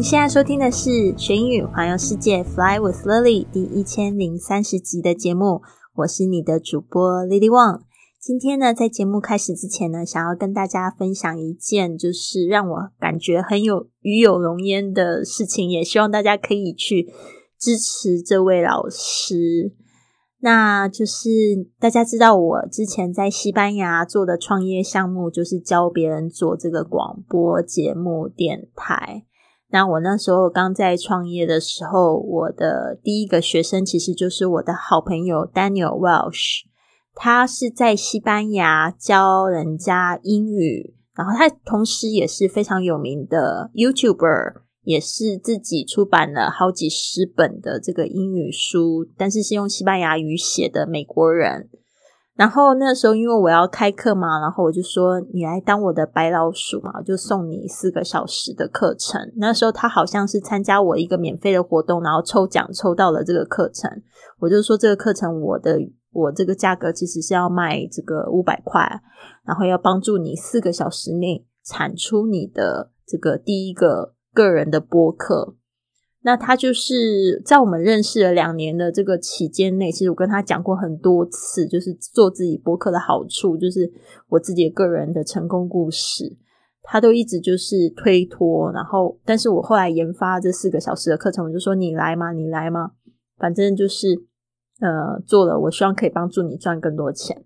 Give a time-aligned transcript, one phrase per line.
[0.00, 0.88] 您现在收听的是
[1.18, 5.60] 《学英语环游世界 Fly with Lily》第一千零三十集的节目，
[5.96, 7.82] 我是你的主播 Lily Wang。
[8.18, 17.12] 今天呢，在节目开始之前呢，想要跟大家分享一件就是让我感觉很有与有荣焉的事情，也希望大家可以去
[17.58, 19.74] 支持这位老师。
[20.38, 21.28] 那就是
[21.78, 29.26] 大家知道，我之前在西班牙做的创业项目，就是教别人做这个广播节目电台。
[29.72, 36.62] 那我那时候刚在创业的时候，我的第一个学生其实就是我的好朋友 Daniel Welsh，
[37.14, 51.68] 他是在西班牙教人家英语，然后他同时也是非常有名的 YouTuber，也是自己出版了好几十本的这个英语书，但是是用西班牙语写的美国人。
[52.40, 59.20] 然后那时候，因为我要开课嘛，然后我就说你来当我的白老鼠嘛，我就送你四个小时的课程。
[59.36, 63.90] 那时候他好像是参加我一个免费的活动，然后抽奖抽到了这个课程。
[64.38, 65.78] 我就说这个课程我的
[66.12, 68.88] 我这个价格其实是要卖这个五百块，
[69.44, 75.56] 然后要帮助你四个小时内产出你的这个第一个个人的播客。
[76.22, 83.90] 那他就是在我们认识了两年的这个期间内，其实我跟他讲过很多次，就是做自己博客的好处，就是
[84.28, 86.36] 我自己个人的成功故事，
[86.82, 88.70] 他都一直就是推脱。
[88.72, 92.32] 然后，但是我后来研发这四个小时的课程，我就说你来吗？
[92.32, 92.90] 你来吗？
[93.38, 94.08] 反正就是
[94.80, 97.44] 呃做了，我希望可以帮助你赚更多钱。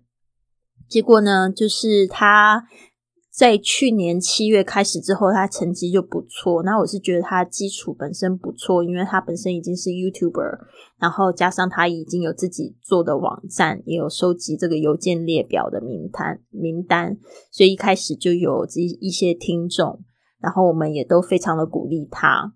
[0.89, 2.65] 结果呢，就是他。
[3.35, 6.63] 在去年七月开始之后，他成绩就不错。
[6.63, 10.59] 那我是觉得他基础本身不错，因为他本身已经是 YouTuber，
[10.97, 17.17] 然后加上他已经有自己做的网站，也有收集这个邮件列表的名单名单，
[17.51, 19.99] 所以一开始就有这一些听众。
[20.39, 22.53] 然后我们也都非常的鼓励他。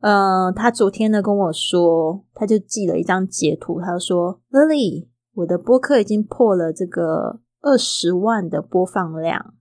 [0.00, 9.54] 嗯，他昨天呢跟我说，他就寄了一张截图，他说：“Lily，我的播客已经破了这个二十万的播放量。”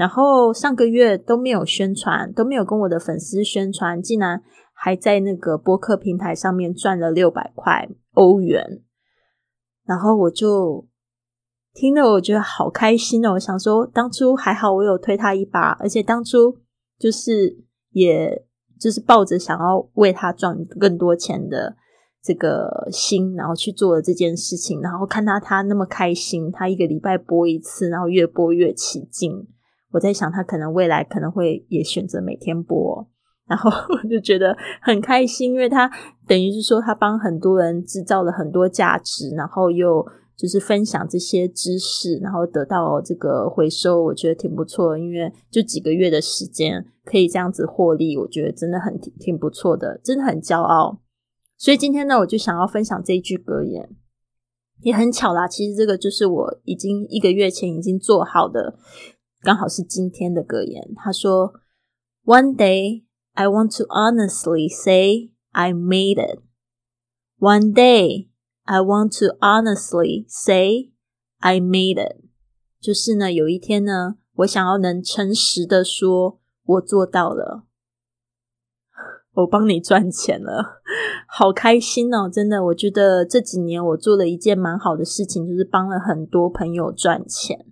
[0.00, 8.80] 然后上个月都没有宣传，都没有跟我的粉丝宣传，竟然还在那个播客平台上面赚了六百块欧元。
[9.84, 10.88] 然后我就
[11.74, 13.34] 听了，我觉得好开心哦！
[13.34, 16.56] 我想说，当初还好我有推他一把，而且当初
[16.98, 17.58] 就是
[17.90, 18.46] 也
[18.80, 21.76] 就是抱着想要为他赚更多钱的
[22.22, 24.80] 这个心，然后去做了这件事情。
[24.80, 29.46] 然后看到他那么开心，他一个礼拜播一次，然后越播越起劲。
[29.92, 33.08] 我在想，他可能未来可能会也选择每天播，
[33.48, 35.90] 然后 我就觉得很开心，因为他
[36.26, 40.06] 等于是说他帮很多人制造了很多价值，然后又
[40.36, 44.96] 就是分享这些知识，然后得到这个回收，我觉得挺不错。
[44.96, 51.00] 因为就几个月的时间可以这样子获利，我觉得真的很挺挺不错的，真的很骄傲。
[51.58, 53.90] 所以今天呢，我就想要分享这一句格言，
[54.80, 55.46] 也很巧啦。
[55.46, 58.78] 其实这个就是我已经一个月前已经做好的。
[59.42, 60.92] 刚好是今天的格言。
[60.96, 61.54] 他说
[62.24, 66.40] ：“One day I want to honestly say I made it.
[67.38, 68.28] One day
[68.64, 70.90] I want to honestly say
[71.38, 72.22] I made it。”
[72.80, 77.64] 就是呢，有一天呢，我想要能诚实的说，我做到了，
[79.32, 80.82] 我帮你赚钱了，
[81.26, 82.28] 好开心哦！
[82.28, 87.69] 真的，我觉得这几年我做了一件蛮好的事情，就是帮了很多朋友赚钱。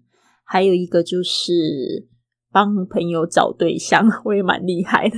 [0.48, 2.08] 还有一个就是
[2.50, 5.16] 帮朋友找对象， 我也蛮厉害的。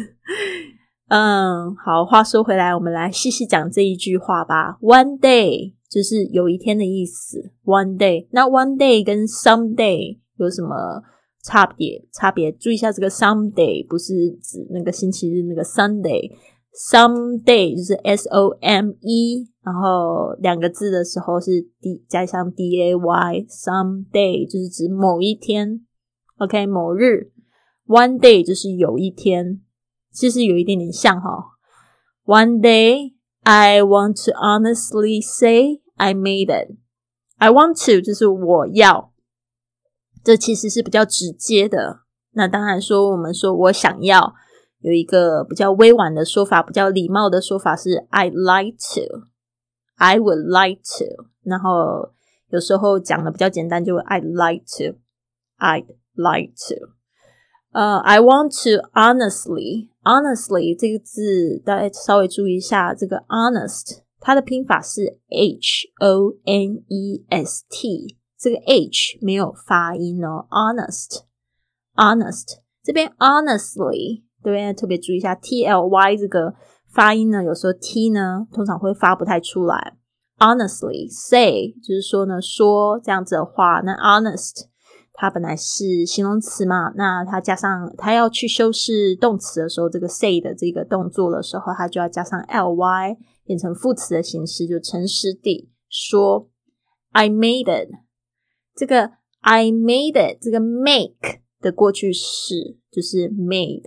[1.09, 4.77] 嗯，好，话说回来，我们来细细讲这一句话吧。
[4.81, 7.53] One day 就是有一天的意思。
[7.65, 11.03] One day，那 one day 跟 some day 有什么
[11.45, 12.07] 差别？
[12.13, 12.51] 差别？
[12.53, 16.33] 注意一下，这个 some day 不是指那个星期日那个 Sunday。
[16.73, 23.47] Someday 就是 S O M E，然后两个字的时候是 D 加上 D A Y。
[23.49, 25.87] Someday 就是指某一天
[26.39, 27.33] ，OK，某日。
[27.87, 29.61] One day 就是有一天，
[30.13, 31.59] 其实有一点点像哈。
[32.25, 36.77] One day I want to honestly say I made it.
[37.39, 39.13] I want to 就是我要，
[40.23, 42.01] 这其实是比较直接的。
[42.33, 44.35] 那当然说，我们说我想要。
[44.83, 49.27] 有一个比较委婉的说法，比较礼貌的说法是 "I like to,
[50.00, 51.06] I would like to，
[51.44, 52.12] 然后
[52.50, 56.90] 有时候讲的比较简单，就 I'd like to，I'd like to。
[57.72, 73.14] 呃，I want to honestly，honestly 这个字大家稍微注意一下，这个 honest 它的拼法是 H O N E S T，这个 H 没有发音哦，honest，honest 这边
[73.20, 74.74] honestly 对不对？
[74.74, 76.54] 特别注意一下 T L Y 这个。
[76.93, 79.97] 发音呢，有时候 t 呢，通常会发不太出来。
[80.39, 83.81] Honestly say 就是说呢，说这样子的话。
[83.81, 84.65] 那 honest
[85.13, 96.49] 它本来是形容词嘛，那它加上它要去修饰动词的时候，这个 say 的这个动作的时候，它就要加上 ly 变成副词的形式，就诚实地说。
[97.13, 97.91] I made it。
[98.77, 99.11] 这个
[99.41, 103.83] I made it 这个 make 的过去式就是 made。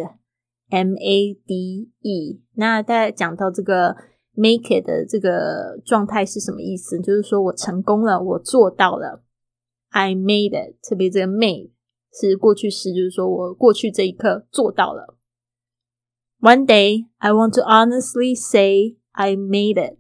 [0.74, 3.96] M A D E，那大家讲到这个
[4.34, 7.00] make 的这个状态是什么意思？
[7.00, 9.24] 就是说我成功了，我做到了。
[9.90, 11.70] I made it，特别这个 made
[12.12, 15.16] 是过去式，就是说我过去这一刻做到了。
[16.40, 20.00] One day I want to honestly say I made it。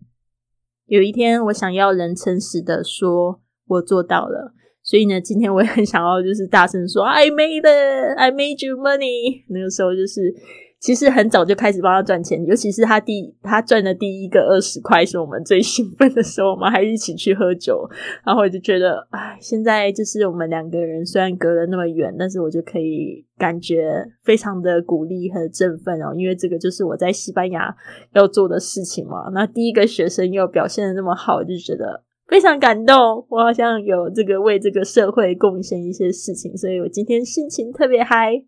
[0.88, 4.56] 有一天我想要人诚实的说，我做到了。
[4.84, 9.44] 所以呢，今天我也很想要，就是大声说，I made it, I made you money。
[9.48, 10.36] 那个时候就是，
[10.78, 17.90] 其实很早就开始帮他赚钱，尤其是他第他赚的第一个二十块，是我们最兴奋的时候，我们还一起去喝酒。
[18.26, 27.74] 然后我就觉得，哎，现在就是我们两个人虽然隔了那么远，但是我就可以感觉非常的鼓励和振奋哦，因为这个就是我在西班牙
[28.14, 29.30] 要做的事情嘛。
[29.34, 32.04] 那第一个学生又表现的那么好，就觉得。
[32.34, 32.98] 非常感动，
[33.30, 38.44] 我好像有这个为这个社会贡献一些事情，所以我今天心情特别嗨。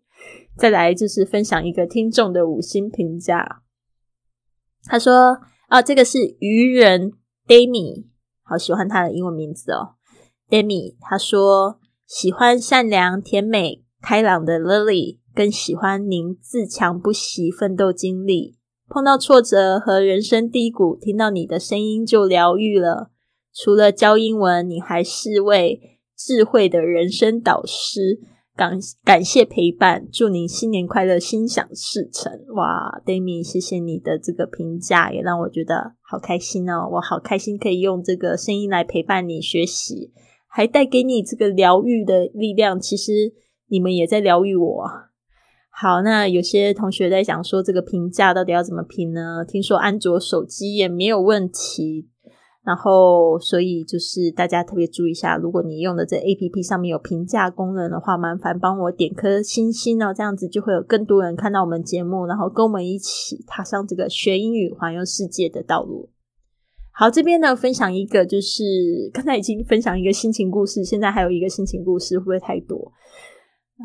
[0.56, 3.62] 再来就是分享一个听众的五星评价，
[4.86, 5.38] 他说
[5.70, 7.12] ：“啊，这个是愚人
[7.46, 8.06] Demi，
[8.42, 9.94] 好喜欢他的英文名字哦
[10.50, 10.96] ，Demi。
[11.00, 11.78] 他说
[12.08, 18.56] 喜欢善良、甜美、开朗的 Lily，更喜欢您自强不息奋斗经历。
[18.88, 23.12] 碰到挫折和人生低谷，听到你的声音就疗愈了。”
[23.56, 28.20] 除了教英文，你还是位智慧的人生导师。
[28.54, 32.32] 感感谢陪伴，祝您新年快乐，心想事成。
[32.54, 36.88] 哇，Demi，谢谢你的这个评价，也让我觉得好开心哦。
[36.92, 40.10] 我好开心可以用这个声音来陪伴你学习，
[40.48, 42.80] 还带给你这个疗愈的力量。
[42.80, 43.34] 其实
[43.68, 44.84] 你们也在疗愈我。
[45.70, 49.44] 好，那有些同学在想说，这个评价到底要怎么评呢？
[49.46, 52.08] 听说安卓手机也没有问题。
[52.66, 66.10] 然后，所以就是大家特别注意一下，如果你用的这 A P P 上面有评价功能的话，麻烦帮我点颗星星哦，这样子就会有更多人看到我们节目，然后跟我们一起踏上这个学英语环游世界的道路。
[66.92, 68.64] 好，这边呢分享一个，就是
[69.14, 72.92] 刚才已经分享一个心情故事，现在还有一个心情故事，会不会太多？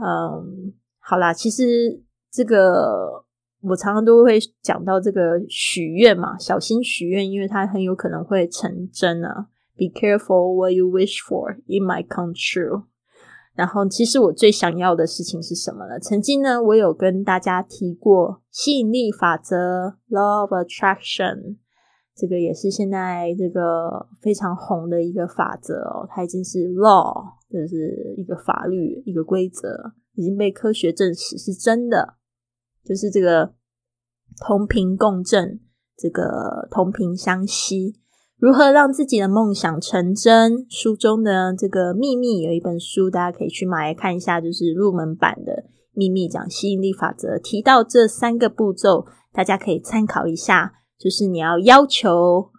[0.03, 2.01] 嗯，好啦，其实
[2.31, 3.20] 这个。
[3.61, 9.47] 我常常都会讲到这个许愿嘛，小心许愿，因为它很有可能会成真啊。
[9.77, 12.85] Be careful what you wish for; it might come true。
[13.53, 15.99] 然后，其实我最想要的事情是什么呢？
[15.99, 21.57] 曾经呢，我有跟大家提过吸引力法则 （Law of Attraction），
[22.15, 26.07] 这个也是现在这个非常红的一个法则哦。
[26.09, 32.15] 它已经是 law，就是一个法律、一个规则，已经被科学证实是真的。
[32.83, 33.53] 就是这个
[34.43, 35.59] 同频共振，
[35.95, 37.93] 这个同频相吸，
[38.39, 40.65] 如何让自己的梦想成真？
[40.67, 50.73] 书中的这个秘密有一本书，大家可以去买来看一下，就是入门版的秘密，讲吸引力法则，提到这三个步骤，大家可以参考一下。
[50.97, 52.49] 就是你要要求、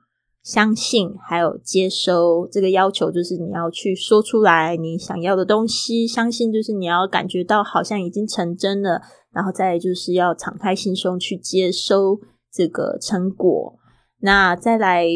[0.43, 2.49] 相信，还有接收。
[2.51, 9.01] 这个要求就是你要去说出来你想要的东西，相信就是你要感觉到好像已经成真了。
[9.33, 12.21] 然后再就是要敞开心胸去接收
[12.53, 13.79] 这个成果。
[14.21, 15.07] 那再来，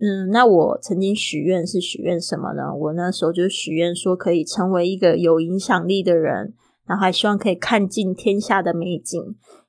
[0.00, 2.74] 嗯，那我曾经许愿是许愿什么呢？
[2.74, 6.52] 我那时候就许愿说可以成为一个有影响力的人，
[6.86, 9.18] 然后还希望可以看尽天下的美景，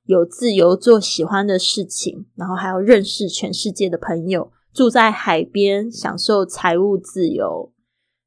[0.03, 7.71] 有自由做喜欢的事情，然后还要认识全世界的朋友，住在海边，享受财务自由。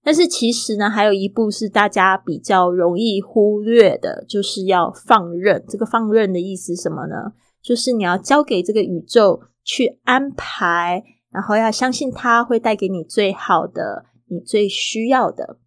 [0.04, 5.64] 但是其实呢，还有一步是大家比较容易忽略的，就是要放任。
[5.68, 7.32] 这个放任的意思什么呢？
[7.62, 15.58] 就是你要交给这个宇宙去安排，然后要相信它会带给你最好的、你最需要的。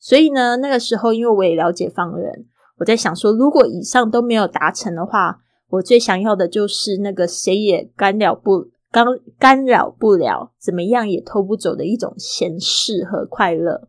[0.00, 2.46] 所以呢，那个时候因为我也了解放任，
[2.78, 5.38] 我在想说，如果以上都没有达成的话，
[5.68, 8.70] 我最想要的就是那个谁也干了不。
[8.94, 9.04] 干
[9.40, 13.88] 干扰不了，怎么样也偷不走的一种闲适和快乐。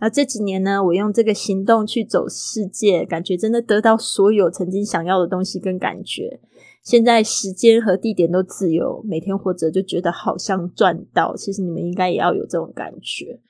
[0.00, 6.40] 那这几年呢，我用这个行动去走世界，感觉真的得到所有曾经想要的东西跟感觉。
[6.82, 11.34] 现在时间和地点都自由，每天活着就觉得好像赚到。
[11.34, 13.40] 其实你们应该也要有这种感觉。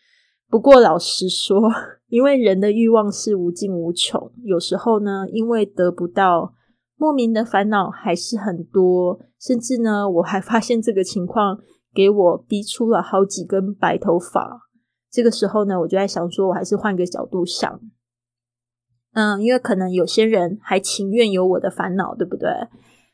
[0.48, 1.68] 不过老实说，
[2.06, 6.54] 因为人的欲望是无尽无穷，有时候呢，因为得不到，
[6.96, 9.20] 莫名的烦恼还是很多。
[9.40, 11.58] 甚至呢，我还发现这个情况
[11.94, 14.62] 给我逼出了好几根白头发。
[15.10, 17.80] 这个时候呢，我就在想说，我还是换个角度想。
[19.12, 22.50] 嗯，因为可能有些人还情愿有我的烦恼，对不对？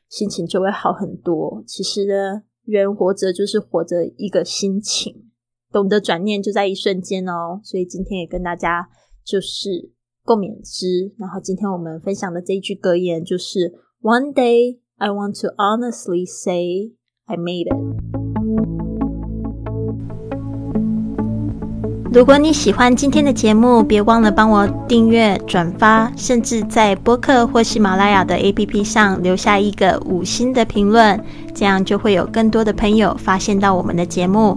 [0.08, 1.62] 心情就会好很多。
[1.66, 5.30] 其实呢，人活着就是活着一个心情，
[5.70, 7.60] 懂得转念就在一瞬间哦。
[7.62, 8.88] 所以今天也跟大家
[9.24, 9.92] 就是
[10.30, 11.12] 共勉之。
[11.18, 16.92] 然后今天我们分享的这一句格言就是：One day I want to honestly say
[17.26, 17.76] I made it。
[22.12, 31.20] 如果你喜欢今天的节目，别忘了帮我订阅、转发，甚至在播客或喜马拉雅的 APP 上留下一个五星的评论，
[31.52, 34.56] 这样就会有更多的朋友发现到我们的节目，